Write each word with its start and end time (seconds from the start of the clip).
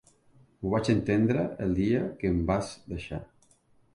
Ho 0.61 0.71
vaig 0.73 0.87
entendre 0.93 1.43
el 1.67 1.77
dia 1.81 2.01
que 2.23 2.31
em 2.37 2.39
vas 2.47 2.71
deixar. 2.95 3.23